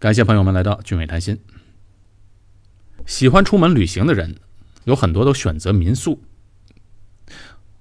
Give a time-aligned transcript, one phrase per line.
[0.00, 1.40] 感谢朋友们来到俊伟谈心。
[3.04, 4.36] 喜欢出门旅行的人，
[4.84, 6.22] 有很多都选择民宿。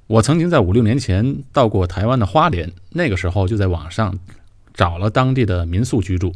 [0.08, 4.18] 我曾经在五六年前到过台湾的花莲，那个时候就在网上
[4.74, 6.34] 找了当地的民宿居住。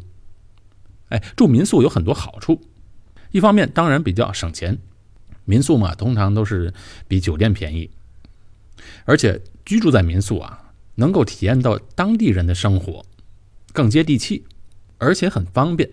[1.10, 2.62] 哎，住民宿有很多好处，
[3.32, 4.78] 一方面当然比较省钱，
[5.46, 6.72] 民宿嘛通常都是
[7.08, 7.90] 比酒店便宜，
[9.06, 13.04] 而且居住在民宿啊，能够体验到当地人的生活，
[13.74, 14.46] 更接地气，
[15.02, 15.90] 而且很方便。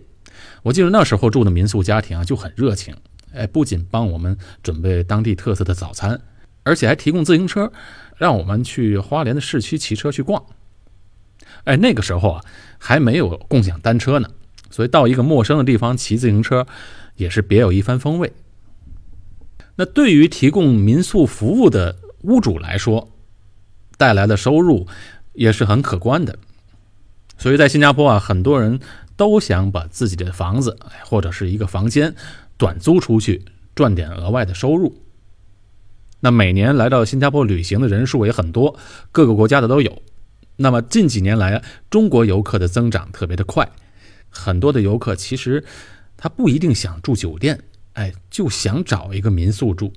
[0.63, 2.95] 我记得那时候住的民宿家庭啊就很热情，
[3.33, 6.21] 哎，不仅帮我们准备当地特色的早餐。
[6.63, 7.71] 而且还提供自行车，
[8.17, 10.43] 让我们去花莲的市区骑车去逛。
[11.63, 12.45] 哎，那个时候啊，
[12.77, 14.29] 还没有共享单车呢，
[14.69, 16.67] 所以到一个陌生的地方骑自行车，
[17.15, 18.31] 也是别有一番风味。
[19.77, 23.09] 那对于提供民宿服务的屋主来说，
[23.97, 24.85] 带来的收入
[25.33, 26.37] 也是很可观的。
[27.37, 28.79] 所以在新加坡啊，很多人
[29.19, 32.15] 都想把自己的房子或者是一个房间
[32.55, 33.43] 短租出去，
[33.75, 34.95] 赚点额外的收入。
[36.21, 38.79] 那每年来到新加坡旅行的人数也很多，
[39.11, 40.01] 各个国家的都有。
[40.55, 43.69] 那么近几年来，中国游客的增长特别的快，
[44.29, 45.65] 很多的游客其实
[46.15, 47.61] 他不一定想住酒店，
[47.95, 49.91] 哎，就想找一个民宿住。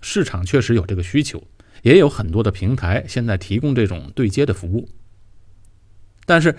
[0.00, 1.42] 市场确实有这个需求，
[1.82, 4.88] 也有很多的平台现在提供这种对接的服务。
[6.24, 6.56] 但是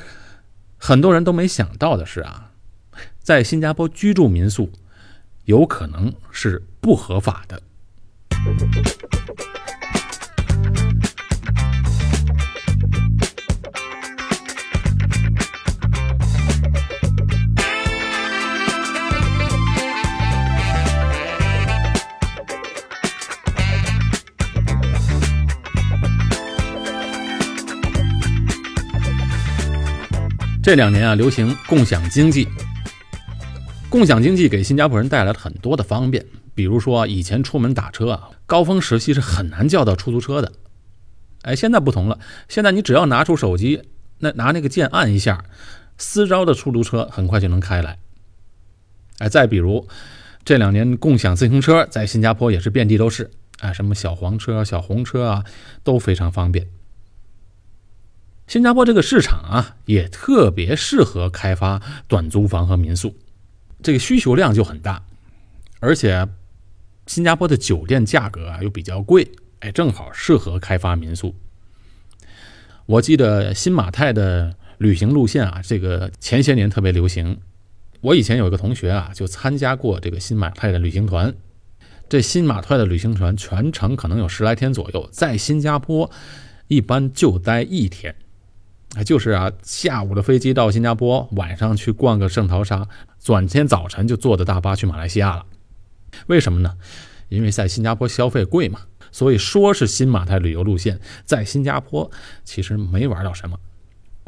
[0.78, 2.52] 很多人都没想到的是啊，
[3.22, 4.72] 在新加坡居住民宿
[5.46, 7.62] 有可能是不合法的。
[30.66, 32.48] 这两年啊，流行共享经济。
[33.88, 36.26] 共享经济给新加坡人带来了很多的方便。
[36.56, 40.52] 比如说，以前出门打车啊，高峰时期是很难叫到出租车的。
[41.44, 42.18] 哎，现在不同了，
[42.50, 43.84] 现在你只要拿出手机，
[44.18, 45.46] 那拿那个键按一下，
[46.00, 48.00] 私招的出租车很快就能开来。
[49.20, 49.88] 哎，再比如
[50.44, 55.44] 这两年共享自行车在新加坡也是遍地都是，哎，什么小黄车、小红车啊，
[55.84, 56.66] 都非常方便。
[58.48, 63.16] 新加坡这个市场啊，也特别适合开发短租房和民宿，
[63.82, 65.04] 这个需求量就很大，
[65.80, 66.28] 而且。
[67.08, 71.36] 新加坡的酒店价格啊又比较贵，哎，正好适合开发民宿。
[72.88, 77.40] 我记得新马泰的旅行路线啊，这个前些年特别流行。
[78.02, 81.32] 我以前有一个同学啊，就参加过这个新马泰的旅行团。
[82.10, 86.10] 这新马泰的旅行团全程可能有十来天左右，在新加坡
[86.68, 88.16] 一般就待一天，
[89.04, 92.88] 就是啊，下午的飞机到新加坡，晚上去逛个圣淘沙，
[93.22, 95.46] 转天早晨就坐的大巴去马来西亚了。
[96.28, 96.78] 为什么呢？
[97.30, 102.10] 因为在新加坡消费贵嘛，所以说是新马泰旅游路线，在新加坡
[102.44, 103.60] 其实没玩到什么。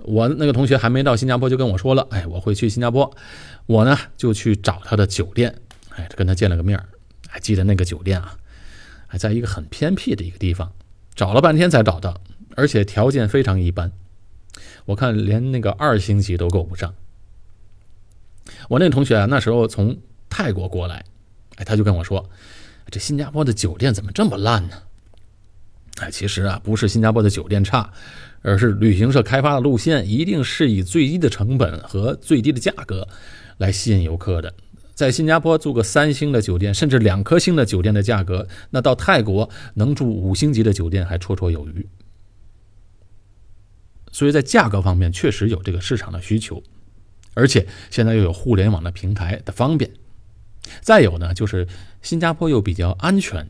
[0.03, 3.15] 我那个同学还没到新加坡就跟我说了，哎，我会去新加坡，
[3.65, 5.55] 我呢就去找他的酒店，
[5.95, 6.81] 哎，跟他见了个面
[7.27, 8.35] 还记得那个酒店啊，
[9.05, 10.71] 还在一个很偏僻的一个地方，
[11.15, 12.19] 找了半天才找到，
[12.55, 13.91] 而且条件非常一般，
[14.87, 16.91] 我看连那个二星级都够不上。
[18.69, 19.95] 我那个同学啊，那时候从
[20.29, 21.03] 泰国过来。
[21.57, 22.27] 哎，他就跟我说
[22.89, 24.77] ：“这新加坡的酒店怎么这么烂呢？”
[25.99, 27.91] 哎，其实啊，不是新加坡的酒店差，
[28.43, 33.05] 而是旅行社开发的路线一定是以最低的成本和最低的价格
[33.57, 34.53] 来吸引游客的。
[34.93, 41.85] 在新加坡住个三星的酒店，甚至两颗星的酒店的价格，那到泰国能住五星级的酒店还绰绰有余。
[44.17, 46.63] 所以在价格方面确实有这个市场的需求，
[47.35, 49.91] 而且现在又有互联网的平台的方便。
[50.81, 51.67] 再有呢，就是
[52.01, 53.47] 新加坡又比较安全，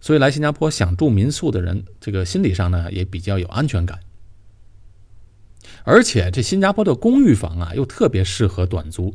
[0.00, 4.00] 所以来新加坡想住民宿的人，这个心理上呢也比较有安全感。
[5.84, 9.14] 而且这新加坡的公寓房啊，又特别适合短租，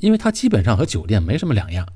[0.00, 1.86] 因为它基本上和酒店没什么两样。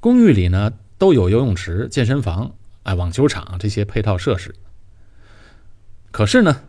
[0.00, 2.54] 公寓里呢都有游泳池、健身房、
[2.84, 4.54] 哎网球场这些配套设施。
[6.10, 6.62] 可是呢，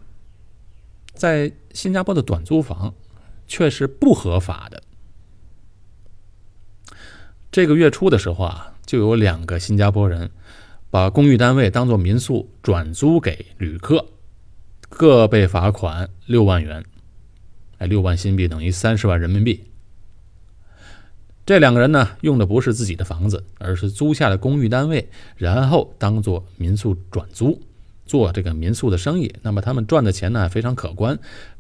[1.16, 2.94] 在新加坡的短租房
[3.48, 4.84] 却是不合法的。
[7.52, 10.30] 这个月初的时候啊，就有两个新加坡人
[10.90, 14.06] 把公寓单位当做民宿转租给旅客，
[14.90, 16.84] 各被罚款六万元，
[17.78, 19.64] 哎，六万新币等于三十万人民币。
[21.46, 27.62] 这两个人呢，用的不是自己的房子，而是租下的公寓单位，然后当做民宿转租，
[28.06, 29.34] 做这个民宿的生意。
[29.42, 31.20] 那么他们赚的钱呢，非常可观，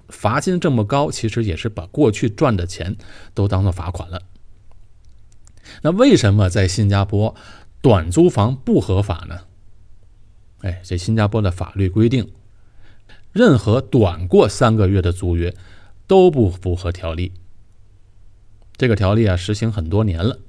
[0.09, 2.95] 罚金这么高，其实也是把过去赚的钱
[3.33, 4.21] 都当做罚款了。
[5.81, 7.35] 那为什么在新加坡
[7.81, 9.41] 短租房不合法呢？
[10.61, 12.31] 哎，这新加坡的法律规定，
[13.31, 15.55] 任何短过三个月的租约
[16.07, 17.33] 都不符合条例。
[18.77, 20.39] 这个条例啊，实行很多年了。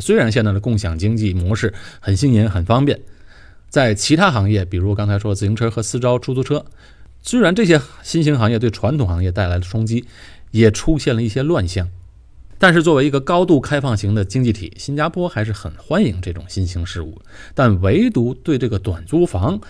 [0.00, 3.00] 虽然现在的共享经济模式很新颖、很方便，
[3.74, 6.64] 在其他行业，比如刚才说自行车和私招出租车，
[7.22, 10.04] 虽然这些新兴行业对传统行业带来了冲击，
[10.52, 11.88] 也出现了一些乱象，
[12.56, 17.20] 但是作为一个高度开放型的经济体，新加坡还是很欢迎这种新兴事物。
[17.52, 19.60] 但唯独对这个短租房，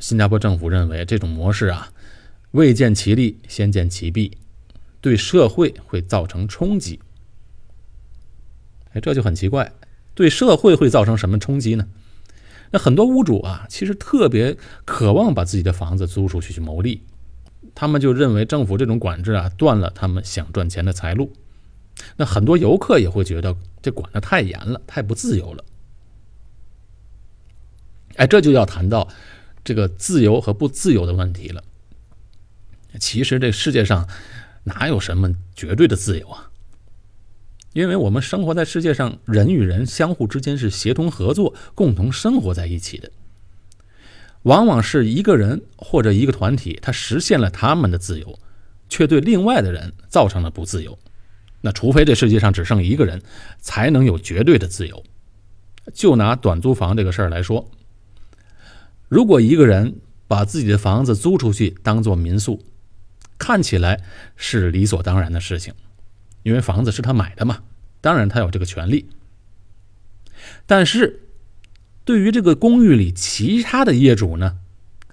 [0.00, 1.90] 新加坡政府认为这种模式啊，
[2.52, 4.38] 未见其利先见其弊，
[5.02, 7.00] 对社会会造成冲击。
[8.94, 9.70] 哎，这就很奇怪，
[10.14, 11.86] 对社会会造成什么冲击呢？
[12.72, 17.02] 那很多屋主啊，其实特别渴望把自己的房子租出去去牟利，
[17.74, 21.32] 他们就认为政府这种管制啊，断了他们想赚钱的财路。
[22.16, 25.64] 那很多游客也会觉得这管得太严了，太不自由了。
[28.16, 29.06] 哎，这就要谈到
[29.62, 31.62] 这个自由和不自由的问题了。
[32.98, 34.08] 其实这世界上
[34.64, 36.50] 哪有什么绝对的自由啊？
[37.72, 43.10] 因为我们生活在世界上，人与人相互之间是协同合作、共同生活在一起的。
[44.42, 48.38] 往往是一个人或者一个团体，他实现了他们的自由，
[48.88, 50.98] 却对另外的人造成了不自由。
[51.60, 53.22] 那除非这世界上只剩一个人，
[53.60, 55.02] 才能有绝对的自由。
[55.94, 57.70] 就拿短租房这个事儿来说，
[59.08, 59.94] 如果一个人
[60.26, 62.62] 把自己的房子租出去当做民宿，
[63.38, 64.02] 看起来
[64.36, 65.72] 是理所当然的事情。
[66.42, 67.62] 因为房子是他买的嘛，
[68.00, 69.08] 当然他有这个权利。
[70.66, 71.20] 但是，
[72.04, 74.58] 对于这个公寓里其他的业主呢，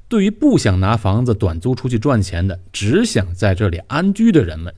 [0.08, 4.74] 对于不想拿房子短租出去赚钱的，只想在这里安居的人们，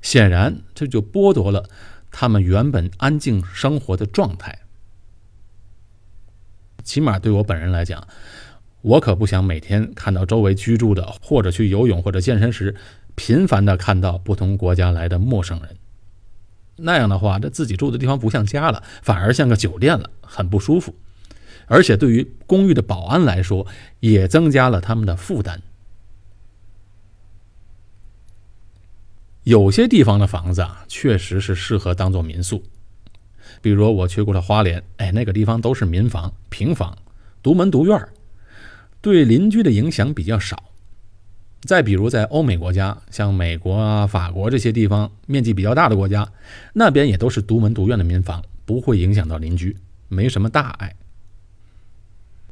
[0.00, 1.68] 显然这就剥夺了
[2.12, 4.60] 他们原本安静生活的状态。
[6.84, 8.06] 起码对我本人来讲，
[8.82, 12.76] 我可不想每天看到周围居住的，或者去游泳或者健身时。
[13.14, 15.76] 频繁的看到不同国家来的陌生人，
[16.76, 20.94] 那样的话，这自己住的地方不像家了，反而像个酒店了，很不舒服。
[21.66, 23.66] 而且对于公寓的保安来说，
[24.00, 25.62] 也增加了他们的负担。
[29.44, 32.62] 有些地方的房子啊，确实是适合当做民宿，
[33.62, 36.96] 比如我去过的花莲，哎，那个地方都是民房、平房，
[37.42, 38.08] 独门独院
[39.00, 40.70] 对邻居的影响比较少。
[41.66, 46.30] 再比如，在欧美国家，像美国啊、法国这些地方，面积比较大的国家，
[46.74, 49.74] 那边也都是独门独院的民房，不会影响到邻居，
[50.08, 50.94] 没什么大碍。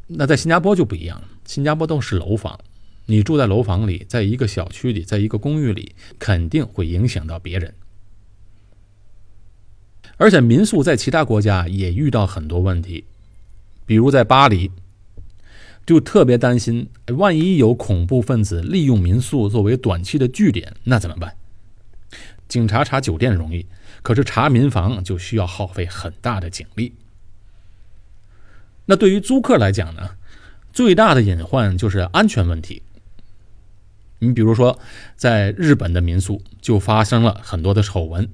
[0.07, 2.59] 那在新加坡就不一样了，新加坡都是楼房，
[3.05, 7.75] 你住在楼房里，在一个小区里，在一个公寓里，肯定会影响到别人。
[10.17, 13.05] 而且民宿在其他国家也遇到很多问题，
[13.85, 14.71] 比如在巴黎。
[15.85, 21.37] 就特别担心，万一有恐怖分子利用民宿作为短期的据点，那怎么办？
[22.47, 23.67] 警察查酒店容易，
[24.03, 26.93] 可是查民房就需要耗费很大的警力。
[28.87, 30.11] 那对于租客来讲呢，
[30.73, 32.83] 最大的隐患就是安全问题。
[34.19, 34.79] 你比如说，
[35.17, 38.29] 在日本的民宿就发生了很多的丑闻，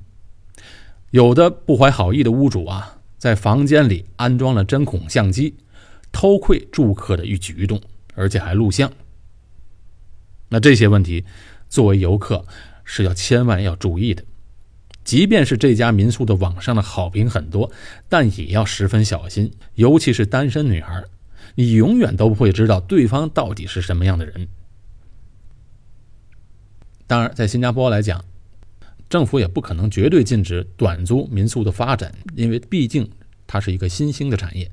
[1.11, 5.55] 有的不怀好意的屋主啊，在房间里安装了针孔相机。
[6.19, 7.81] 偷窥住客的一举一动，
[8.17, 8.93] 而且还录像。
[10.49, 11.25] 那这些问题，
[11.69, 12.45] 作为游客
[12.83, 14.25] 是要千万要注意的。
[15.05, 17.71] 即便是这家民宿的网上的好评很多，
[18.09, 19.53] 但也要十分小心。
[19.77, 21.05] 尤其是单身女孩，
[21.55, 24.49] 你永远都不会知道对方到底是什么样的人。
[27.07, 28.25] 当然，在新加坡来讲，
[29.09, 33.09] 政府也不可能绝对禁止短租民宿的发展，因为毕竟
[33.47, 34.69] 它是一个新兴的产业。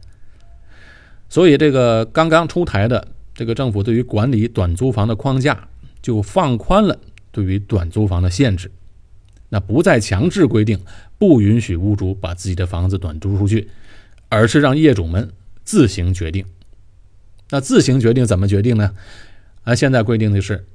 [1.27, 5.67] 所以，这个刚刚出台的这个政府对于管理短租房的框架
[6.01, 6.98] 就放宽了，
[7.32, 8.72] 对于短租房的限制，
[9.50, 10.79] 那不再强制规定
[11.17, 13.67] 不允许屋主把自己的房子短租出去，
[14.29, 15.29] 而是让业主们
[15.63, 16.46] 自行决定。
[17.50, 18.94] 那自行决定怎么决定呢？
[19.63, 20.65] 啊，现在规定的是，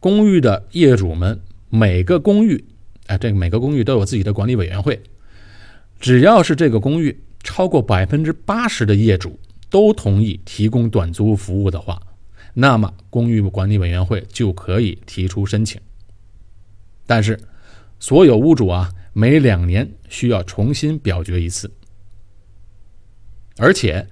[0.00, 1.40] 公寓的业主们
[1.70, 2.64] 每个公寓，
[3.06, 5.00] 哎，这个每个公寓都有自己的管理委员会，
[6.00, 9.38] 只要是这个公寓超过百分之八十的业主。
[9.72, 12.00] 都同意提供短租服务的话，
[12.52, 15.80] 那么公寓管理委员会就可以提出申请。
[17.06, 17.40] 但是，
[17.98, 21.72] 所有屋主啊，每两年需要重新表决一次，
[23.56, 24.06] 而且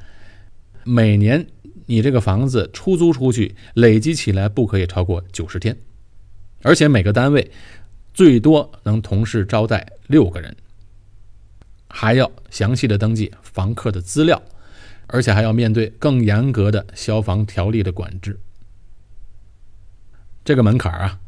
[0.83, 1.47] 每年
[1.85, 5.77] 你这个房子出租出去，累积起来不可以超过九十天。
[6.63, 7.51] 而且每个单位
[8.15, 10.57] 最多能同时招待六个人，
[11.87, 14.43] 还要详细的登记房客的资料，
[15.13, 18.39] 而且还要面对更严格的消防条例的管制。
[20.45, 21.21] 这个门槛啊，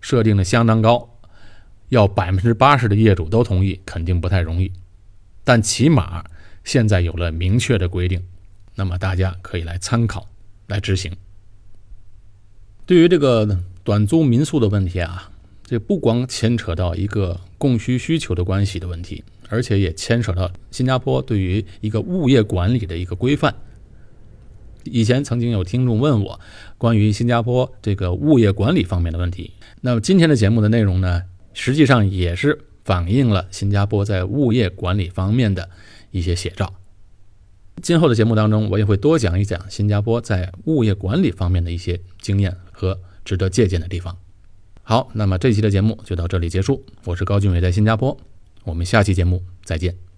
[0.00, 1.18] 设定的相当高，
[1.88, 4.70] 要百分之八十的业主都同意，肯定不太容易。
[5.44, 6.24] 但起码
[6.62, 8.22] 现在有了明确的规定，
[8.74, 10.28] 那么大家可以来参考，
[10.66, 11.10] 来执行。
[12.84, 15.31] 对于这个短租民宿的问题啊，
[15.64, 23.54] 这不光牵扯到一个供需需求的关系的问题，而且也牵扯到新加坡对于一个物业管理的一个规范。
[24.84, 26.40] 以前曾经有听众问我
[26.76, 31.22] 关于新加坡这个物业管理方面的问题，那么今天的节目的内容呢，
[31.54, 35.70] 实际上也是反映了新加坡在物业管理方面的
[36.10, 36.74] 一些写照。
[37.80, 44.16] 今后的节目当中，我也会多讲一讲新加坡在物业管理方面的一些经验和值得借鉴的地方。
[44.84, 46.84] 好，那么这期的节目就到这里结束。
[47.04, 48.18] 我是高俊伟，在新加坡，
[48.64, 50.11] 我们下期节目再见。